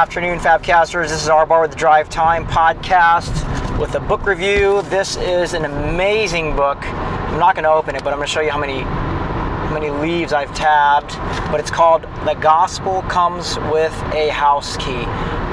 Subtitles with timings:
[0.00, 1.10] afternoon, Fabcasters.
[1.10, 4.80] This is our Bar with the Drive Time podcast with a book review.
[4.84, 6.78] This is an amazing book.
[6.82, 9.74] I'm not going to open it, but I'm going to show you how many how
[9.74, 11.10] many leaves I've tabbed.
[11.52, 15.04] But it's called "The Gospel Comes with a House Key"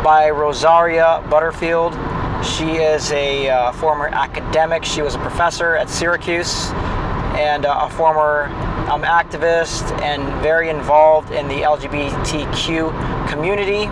[0.02, 1.92] by Rosaria Butterfield.
[2.42, 4.86] She is a uh, former academic.
[4.86, 6.72] She was a professor at Syracuse
[7.36, 8.46] and uh, a former
[8.90, 13.90] um, activist and very involved in the LGBTQ community.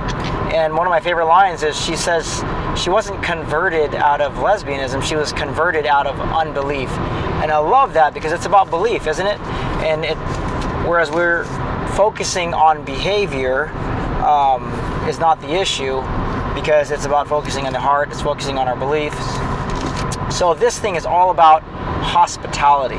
[0.56, 2.42] And one of my favorite lines is she says
[2.82, 6.90] she wasn't converted out of lesbianism, she was converted out of unbelief.
[7.44, 9.38] And I love that because it's about belief, isn't it?
[9.84, 10.16] And it,
[10.88, 11.44] whereas we're
[11.98, 13.68] focusing on behavior
[14.24, 14.72] um,
[15.10, 16.00] is not the issue
[16.56, 19.26] because it's about focusing on the heart, it's focusing on our beliefs.
[20.34, 21.64] So this thing is all about
[22.02, 22.96] hospitality.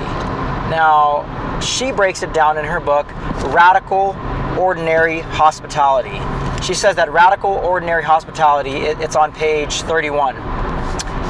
[0.69, 3.07] Now, she breaks it down in her book,
[3.47, 4.15] Radical
[4.59, 6.21] Ordinary Hospitality.
[6.67, 10.35] She says that radical ordinary hospitality, it, it's on page 31.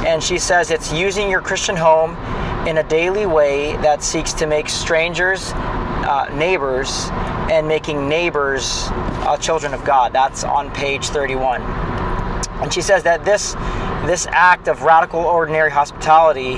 [0.03, 2.17] And she says it's using your Christian home
[2.67, 7.09] in a daily way that seeks to make strangers uh, neighbors
[7.51, 8.87] and making neighbors
[9.27, 10.11] uh, children of God.
[10.11, 11.61] That's on page 31.
[11.61, 13.53] And she says that this
[14.07, 16.55] this act of radical ordinary hospitality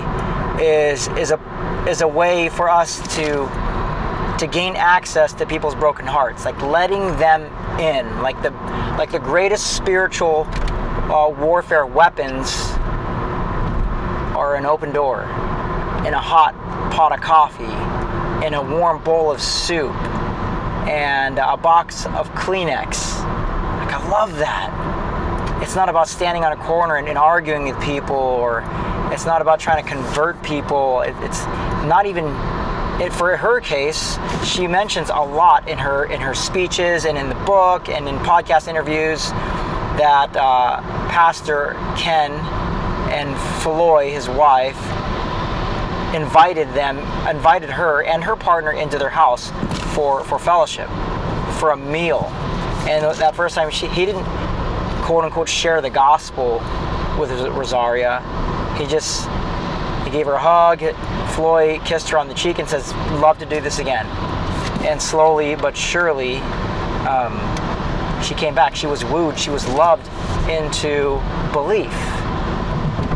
[0.63, 3.43] is is a is a way for us to
[4.39, 7.43] to gain access to people's broken hearts, like letting them
[7.77, 8.51] in, like the
[8.97, 10.47] like the greatest spiritual
[11.11, 12.71] uh, warfare weapons
[14.35, 15.23] are an open door,
[16.07, 16.55] in a hot
[16.93, 19.93] pot of coffee, in a warm bowl of soup,
[20.87, 23.19] and a box of Kleenex.
[23.79, 24.71] Like I love that.
[25.61, 28.61] It's not about standing on a corner and, and arguing with people or
[29.11, 31.01] it's not about trying to convert people.
[31.01, 31.43] It, it's
[31.85, 32.58] not even.
[32.99, 37.29] It, for her case, she mentions a lot in her in her speeches and in
[37.29, 39.29] the book and in podcast interviews
[39.97, 42.31] that uh, Pastor Ken
[43.11, 44.77] and Floy, his wife,
[46.13, 46.97] invited them,
[47.27, 49.51] invited her and her partner into their house
[49.93, 50.89] for for fellowship,
[51.59, 52.25] for a meal.
[52.87, 54.25] And that first time, she he didn't
[55.03, 56.59] quote unquote share the gospel
[57.17, 58.21] with Rosaria
[58.79, 59.27] he just
[60.09, 60.79] he gave her a hug.
[61.35, 64.07] Floy kissed her on the cheek and says, "Love to do this again."
[64.85, 66.37] And slowly but surely,
[67.07, 67.39] um,
[68.23, 68.75] she came back.
[68.75, 69.37] She was wooed.
[69.37, 70.07] She was loved
[70.49, 71.21] into
[71.51, 71.93] belief.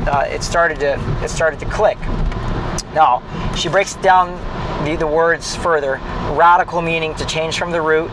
[0.06, 1.98] Uh, it started to it started to click.
[2.94, 3.24] Now
[3.56, 4.38] she breaks down
[4.86, 6.00] the, the words further.
[6.34, 8.12] Radical meaning to change from the root.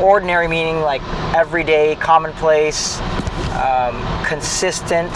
[0.00, 1.02] Ordinary meaning like
[1.34, 3.00] everyday, commonplace,
[3.52, 5.12] um, consistent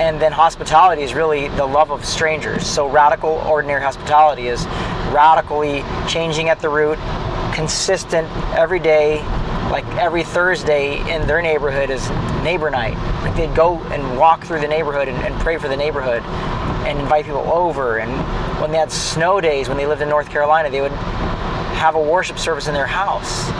[0.00, 2.66] and then hospitality is really the love of strangers.
[2.66, 4.64] So radical ordinary hospitality is
[5.12, 6.98] radically changing at the root,
[7.52, 9.18] consistent every day,
[9.70, 12.08] like every Thursday in their neighborhood is
[12.42, 12.96] neighbor night.
[13.22, 16.22] Like they'd go and walk through the neighborhood and, and pray for the neighborhood
[16.86, 17.98] and invite people over.
[17.98, 18.10] And
[18.58, 22.02] when they had snow days, when they lived in North Carolina, they would have a
[22.02, 23.50] worship service in their house.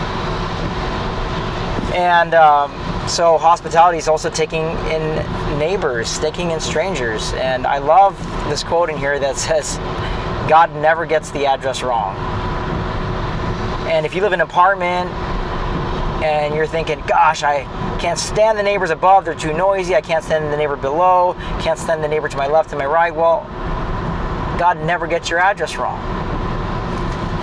[1.92, 2.72] And um,
[3.10, 7.32] so hospitality is also taking in neighbors, taking in strangers.
[7.34, 8.16] And I love
[8.48, 9.76] this quote in here that says,
[10.48, 12.16] God never gets the address wrong.
[13.90, 15.10] And if you live in an apartment
[16.22, 17.64] and you're thinking, gosh, I
[17.98, 21.78] can't stand the neighbors above, they're too noisy, I can't stand the neighbor below, can't
[21.78, 23.42] stand the neighbor to my left and my right, well,
[24.56, 26.29] God never gets your address wrong.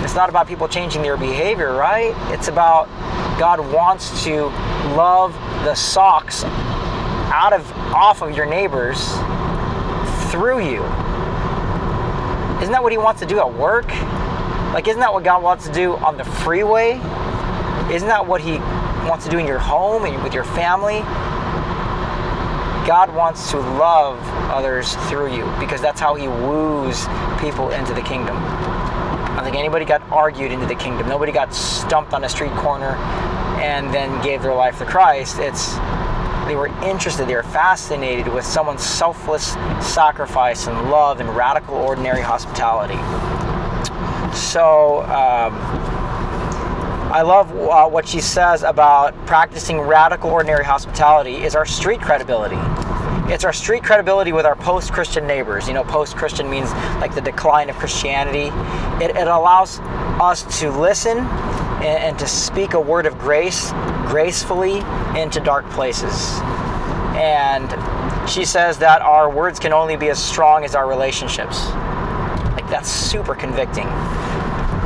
[0.04, 2.14] It's not about people changing their behavior, right?
[2.34, 2.88] It's about
[3.40, 4.46] God wants to
[4.96, 6.44] love the socks
[7.34, 9.12] out of off of your neighbors
[10.32, 10.84] through you.
[12.62, 13.88] Isn't that what he wants to do at work?
[14.74, 16.94] Like isn't that what God wants to do on the freeway?
[17.92, 18.58] Isn't that what he
[19.08, 21.00] wants to do in your home and with your family?
[22.88, 24.18] God wants to love
[24.50, 27.06] others through you because that's how he woos
[27.40, 28.38] people into the kingdom.
[29.38, 31.08] I don't think anybody got argued into the kingdom.
[31.08, 32.96] Nobody got stumped on a street corner
[33.62, 35.38] and then gave their life to Christ.
[35.38, 35.76] It's
[36.48, 42.22] they were interested, they were fascinated with someone's selfless sacrifice and love and radical ordinary
[42.22, 42.96] hospitality.
[44.36, 45.54] So um,
[47.14, 52.56] I love uh, what she says about practicing radical ordinary hospitality is our street credibility.
[53.30, 55.68] It's our street credibility with our post-Christian neighbors.
[55.68, 56.72] You know, post-Christian means
[57.02, 58.52] like the decline of Christianity.
[59.04, 59.80] It, it allows
[60.20, 63.72] us to listen and, and to speak a word of grace
[64.08, 64.80] gracefully
[65.20, 66.40] into dark places.
[67.18, 67.70] And
[68.30, 71.66] she says that our words can only be as strong as our relationships.
[72.56, 73.88] Like, that's super convicting.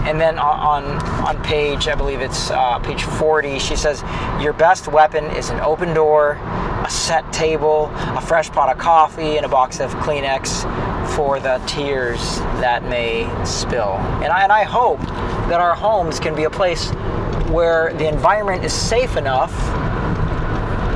[0.01, 0.83] And then on
[1.23, 4.01] on page, I believe it's uh, page 40, she says,
[4.41, 6.39] "Your best weapon is an open door,
[6.83, 10.65] a set table, a fresh pot of coffee, and a box of Kleenex
[11.15, 14.99] for the tears that may spill." And I and I hope
[15.49, 16.91] that our homes can be a place
[17.49, 19.51] where the environment is safe enough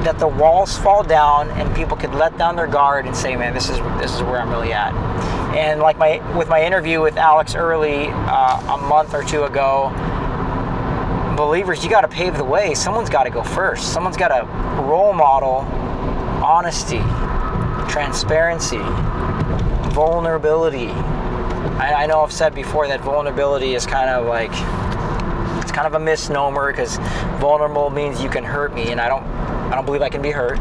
[0.05, 3.53] that the walls fall down and people could let down their guard and say, "Man,
[3.53, 4.93] this is this is where I'm really at."
[5.55, 9.91] And like my with my interview with Alex Early uh, a month or two ago,
[11.35, 12.73] believers, you got to pave the way.
[12.73, 13.91] Someone's got to go first.
[13.91, 14.45] Someone's got to
[14.83, 15.59] role model
[16.43, 16.99] honesty,
[17.89, 18.79] transparency,
[19.93, 20.87] vulnerability.
[21.77, 24.51] I, I know I've said before that vulnerability is kind of like
[25.61, 26.97] it's kind of a misnomer because
[27.39, 30.31] vulnerable means you can hurt me, and I don't I don't believe I can be
[30.31, 30.59] hurt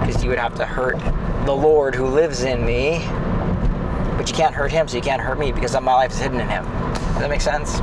[0.00, 0.98] because you would have to hurt
[1.46, 2.98] the Lord who lives in me.
[4.16, 6.40] But you can't hurt him, so you can't hurt me because my life is hidden
[6.40, 6.64] in him.
[6.64, 7.80] Does that make sense?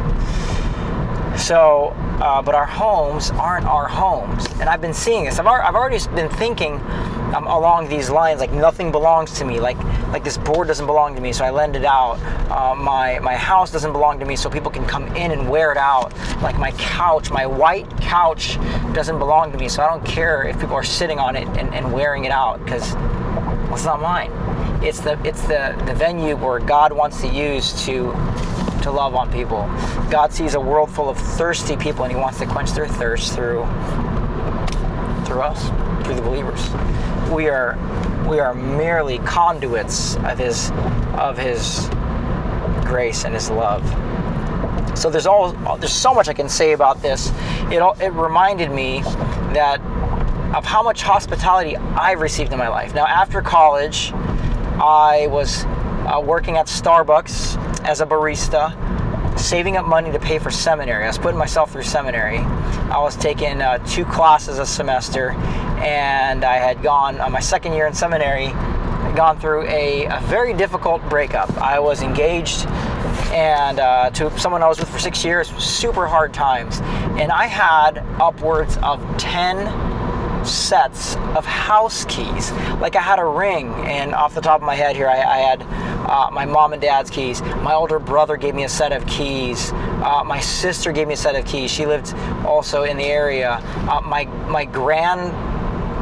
[1.42, 1.88] So,
[2.22, 4.46] uh, but our homes aren't our homes.
[4.60, 5.40] And I've been seeing this.
[5.40, 6.80] I've, I've already been thinking
[7.34, 9.60] um, along these lines like nothing belongs to me.
[9.60, 9.78] Like,
[10.10, 12.22] like this board doesn't belong to me, so I lend it out.
[12.52, 15.72] Uh, my, my house doesn't belong to me, so people can come in and wear
[15.72, 16.14] it out.
[16.44, 18.58] Like my couch, my white couch
[18.94, 21.74] doesn't belong to me, so I don't care if people are sitting on it and,
[21.74, 22.94] and wearing it out because
[23.74, 24.32] it's not mine.
[24.84, 28.12] It's the it's the, the venue where God wants to use to
[28.82, 29.62] to love on people.
[30.10, 33.34] God sees a world full of thirsty people and he wants to quench their thirst
[33.34, 33.64] through
[35.26, 35.70] through us,
[36.06, 36.70] through the believers.
[37.32, 37.78] We are
[38.28, 40.72] we are merely conduits of his
[41.18, 41.90] of his
[42.86, 43.84] grace and his love.
[44.98, 47.32] So there's all there's so much I can say about this.
[47.72, 49.02] It all, it reminded me
[49.54, 49.80] that
[50.56, 52.94] of how much hospitality I've received in my life.
[52.94, 58.72] Now after college, I was uh, working at Starbucks as a barista,
[59.40, 61.04] saving up money to pay for seminary.
[61.04, 62.38] I was putting myself through seminary.
[62.38, 65.32] I was taking uh, two classes a semester,
[65.82, 68.48] and I had gone on my second year in seminary,
[69.16, 71.50] gone through a, a very difficult breakup.
[71.58, 72.68] I was engaged
[73.32, 76.82] and uh, to someone I was with for six years, super hard times.
[77.20, 82.52] And I had upwards of 10 sets of house keys.
[82.82, 85.38] Like I had a ring, and off the top of my head here, I, I
[85.38, 85.62] had
[86.08, 87.42] uh, my mom and dad's keys.
[87.42, 89.72] My older brother gave me a set of keys.
[89.74, 91.72] Uh, my sister gave me a set of keys.
[91.72, 92.14] She lived
[92.46, 93.60] also in the area.
[93.90, 95.32] Uh, my my grand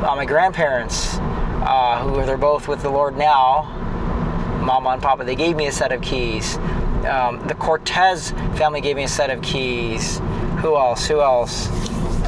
[0.04, 3.64] uh, my grandparents, uh, who they're both with the Lord now,
[4.64, 6.58] Mama and Papa, they gave me a set of keys.
[7.06, 10.20] Um, the Cortez family gave me a set of keys.
[10.62, 11.08] Who else?
[11.08, 11.68] Who else?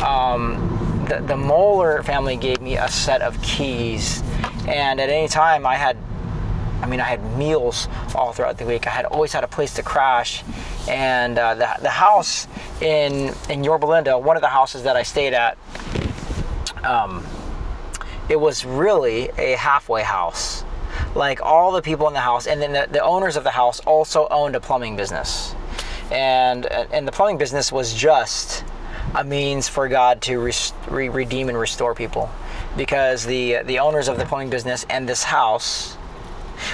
[0.02, 4.22] Um, the, the Moeller family gave me a set of keys,
[4.68, 5.98] and at any time I had,
[6.82, 8.88] I mean, I had meals all throughout the week.
[8.88, 10.44] I had always had a place to crash,
[10.90, 12.48] and uh, the, the house
[12.82, 15.58] in in Yorba Linda, one of the houses that I stayed at,
[16.84, 17.24] um,
[18.30, 20.64] it was really a halfway house.
[21.16, 23.80] Like all the people in the house, and then the, the owners of the house
[23.82, 25.56] also owned a plumbing business,
[26.10, 28.64] and and the plumbing business was just
[29.16, 32.30] a means for God to re- redeem and restore people,
[32.76, 35.98] because the the owners of the plumbing business and this house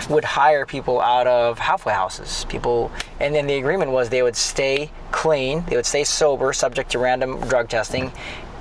[0.09, 2.45] would hire people out of halfway houses.
[2.49, 6.91] People, and then the agreement was they would stay clean, they would stay sober, subject
[6.91, 8.11] to random drug testing,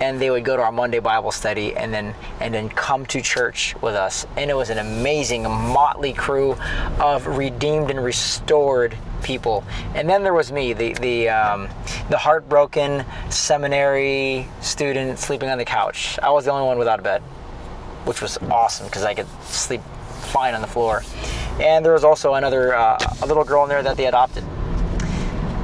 [0.00, 3.20] and they would go to our Monday Bible study and then and then come to
[3.20, 4.26] church with us.
[4.36, 6.56] And it was an amazing motley crew
[7.00, 9.64] of redeemed and restored people.
[9.94, 11.68] And then there was me, the the um,
[12.10, 16.18] the heartbroken seminary student sleeping on the couch.
[16.22, 17.22] I was the only one without a bed,
[18.04, 19.80] which was awesome because I could sleep
[20.36, 21.02] on the floor.
[21.60, 24.44] And there was also another uh, a little girl in there that they adopted.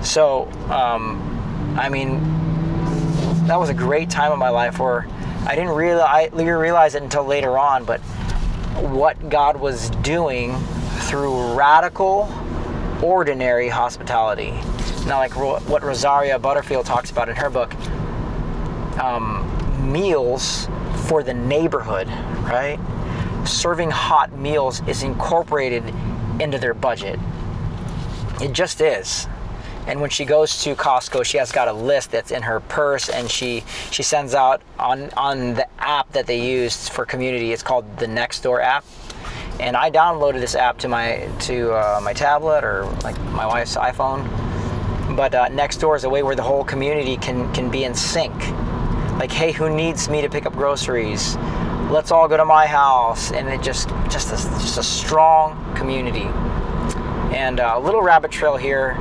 [0.03, 2.21] So, um, I mean,
[3.47, 5.07] that was a great time of my life where
[5.47, 8.01] I didn't realize, realize it until later on, but
[8.81, 10.57] what God was doing
[11.09, 12.33] through radical,
[13.03, 14.53] ordinary hospitality.
[15.07, 17.75] Now, like what Rosaria Butterfield talks about in her book,
[18.99, 19.49] um,
[19.93, 20.69] meals
[21.07, 22.07] for the neighborhood,
[22.45, 22.79] right?
[23.45, 25.85] Serving hot meals is incorporated
[26.41, 27.19] into their budget.
[28.41, 29.27] It just is
[29.87, 33.09] and when she goes to Costco, she has got a list that's in her purse,
[33.09, 37.53] and she she sends out on on the app that they use for community.
[37.53, 38.85] It's called the Nextdoor app,
[39.59, 43.77] and I downloaded this app to my to uh, my tablet or like my wife's
[43.77, 44.25] iPhone.
[45.17, 48.33] But uh, Nextdoor is a way where the whole community can can be in sync.
[49.19, 51.37] Like, hey, who needs me to pick up groceries?
[51.91, 56.29] Let's all go to my house, and it just just a, just a strong community.
[57.35, 58.97] And uh, a little rabbit trail here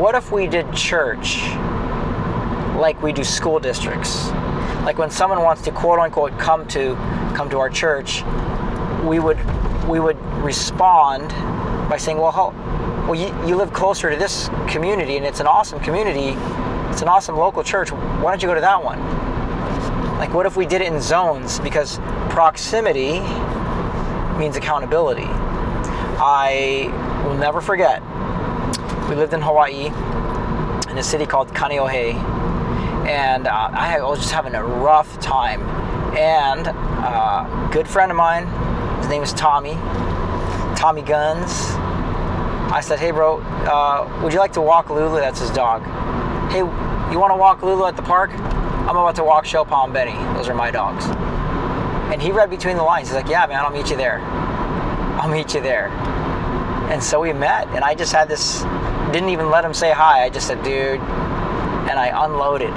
[0.00, 1.42] what if we did church
[2.76, 4.28] like we do school districts?
[4.82, 6.94] Like when someone wants to quote unquote come to
[7.34, 8.22] come to our church,
[9.04, 9.36] we would
[9.88, 11.28] we would respond
[11.90, 12.50] by saying, well, how,
[13.06, 16.38] well, you, you live closer to this community and it's an awesome community.
[16.90, 17.90] It's an awesome local church.
[17.90, 19.00] Why don't you go to that one?
[20.18, 21.58] Like, what if we did it in zones?
[21.60, 21.98] Because
[22.30, 23.20] proximity
[24.38, 25.28] means accountability.
[26.22, 26.90] I
[27.26, 28.00] will never forget.
[29.08, 29.86] We lived in Hawaii
[30.90, 32.14] in a city called Kaneohe,
[33.06, 35.60] and uh, I was just having a rough time.
[36.16, 38.46] And uh, a good friend of mine,
[38.98, 39.74] his name is Tommy,
[40.76, 41.50] Tommy Guns.
[42.72, 45.16] I said, "Hey, bro, uh, would you like to walk Lulu?
[45.16, 45.82] That's his dog.
[46.50, 48.30] Hey, you want to walk Lulu at the park?
[48.30, 50.14] I'm about to walk Showpaw and Benny.
[50.36, 51.06] Those are my dogs."
[52.12, 53.08] And he read between the lines.
[53.08, 54.20] He's like, "Yeah, man, I'll meet you there.
[55.20, 55.88] I'll meet you there."
[56.90, 58.62] And so we met, and I just had this.
[59.12, 60.24] Didn't even let him say hi.
[60.24, 62.74] I just said, "Dude," and I unloaded.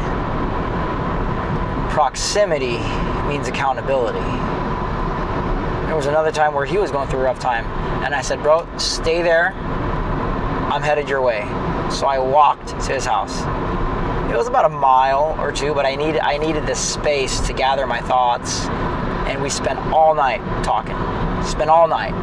[1.92, 2.80] Proximity
[3.28, 4.20] means accountability.
[5.94, 7.66] There was another time where he was going through a rough time,
[8.04, 9.54] and I said, Bro, stay there.
[10.74, 11.42] I'm headed your way.
[11.92, 13.42] So I walked to his house.
[14.32, 17.54] It was about a mile or two, but I needed I needed this space to
[17.54, 18.66] gather my thoughts.
[19.28, 20.96] And we spent all night talking.
[21.44, 22.14] Spent all night.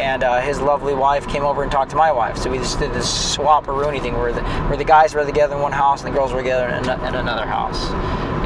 [0.00, 2.36] And uh, his lovely wife came over and talked to my wife.
[2.36, 5.56] So we just did this swap rooney thing where the, where the guys were together
[5.56, 7.90] in one house and the girls were together in, in another house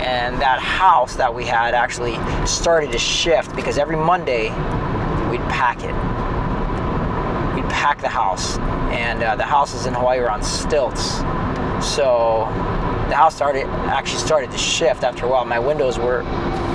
[0.02, 4.50] and that house that we had actually started to shift because every Monday
[5.30, 5.94] we'd pack it.
[7.54, 8.58] We'd pack the house,
[8.90, 11.18] and uh, the houses in Hawaii were on stilts,
[11.80, 12.46] so
[13.08, 15.44] the house started actually started to shift after a while.
[15.44, 16.22] My windows were,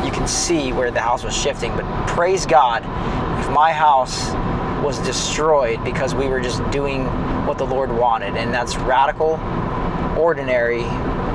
[0.08, 2.82] you can see where the house was shifting, but praise God,
[3.42, 4.32] if my house
[4.82, 7.06] was destroyed because we were just doing
[7.46, 9.32] what the Lord wanted, and that's radical,
[10.18, 10.84] ordinary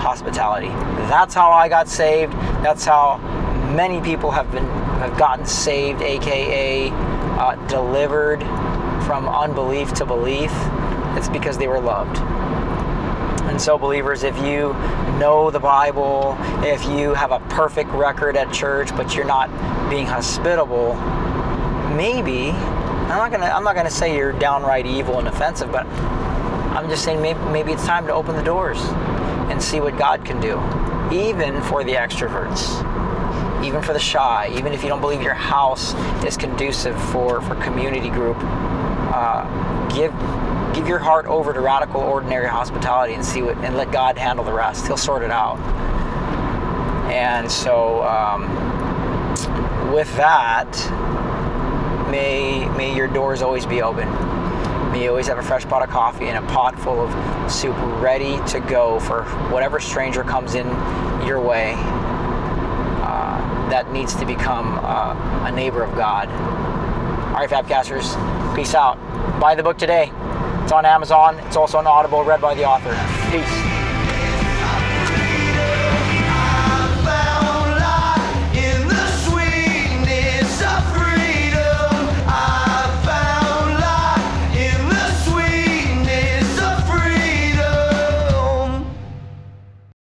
[0.01, 0.69] hospitality.
[1.09, 2.33] That's how I got saved.
[2.65, 3.19] That's how
[3.77, 4.67] many people have been
[5.03, 8.41] have gotten saved, aka uh, delivered
[9.05, 10.51] from unbelief to belief.
[11.17, 12.17] It's because they were loved.
[13.53, 14.73] And so, believers, if you
[15.19, 19.51] know the Bible, if you have a perfect record at church, but you're not
[19.91, 20.95] being hospitable,
[21.95, 26.89] maybe I'm not gonna I'm not gonna say you're downright evil and offensive, but I'm
[26.89, 28.79] just saying maybe, maybe it's time to open the doors
[29.51, 30.55] and see what God can do,
[31.15, 32.83] even for the extroverts,
[33.63, 35.93] even for the shy, even if you don't believe your house
[36.25, 38.39] is conducive for, for community group.
[38.41, 39.45] Uh,
[39.95, 40.11] give
[40.75, 44.45] give your heart over to radical ordinary hospitality and see what and let God handle
[44.45, 44.87] the rest.
[44.87, 45.59] He'll sort it out.
[47.11, 48.49] And so, um,
[49.93, 50.71] with that,
[52.11, 54.09] may may your doors always be open.
[54.93, 57.77] May you always have a fresh pot of coffee and a pot full of soup
[58.03, 60.67] ready to go for whatever stranger comes in
[61.27, 66.29] your way uh, that needs to become uh, a neighbor of God.
[67.33, 68.15] All right, Fabcasters,
[68.55, 68.99] peace out.
[69.41, 70.13] Buy the book today.
[70.73, 71.39] It's on Amazon.
[71.41, 72.95] It's also on Audible, read by the author.
[73.31, 73.62] Peace.